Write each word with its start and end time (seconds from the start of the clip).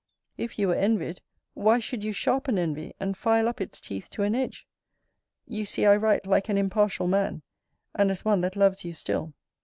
If 0.35 0.57
you 0.57 0.69
were 0.69 0.73
envied, 0.73 1.21
why 1.53 1.77
should 1.77 2.03
you 2.03 2.11
sharpen 2.11 2.57
envy, 2.57 2.95
and 2.99 3.15
file 3.15 3.47
up 3.47 3.61
its 3.61 3.79
teeth 3.79 4.09
to 4.13 4.23
an 4.23 4.33
edge? 4.33 4.67
You 5.45 5.63
see 5.63 5.85
I 5.85 5.95
write 5.95 6.25
like 6.25 6.49
an 6.49 6.57
impartial 6.57 7.07
man, 7.07 7.43
and 7.93 8.09
as 8.09 8.25
one 8.25 8.41
that 8.41 8.55
loves 8.55 8.83
you 8.83 8.95
still. 8.95 9.35